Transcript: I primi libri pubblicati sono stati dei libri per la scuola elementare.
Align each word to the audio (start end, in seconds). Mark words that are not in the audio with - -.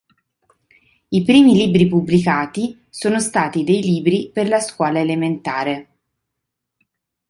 I 1.09 1.23
primi 1.23 1.53
libri 1.53 1.87
pubblicati 1.87 2.85
sono 2.89 3.19
stati 3.19 3.63
dei 3.63 3.83
libri 3.83 4.31
per 4.33 4.47
la 4.47 4.59
scuola 4.59 4.97
elementare. 4.99 5.89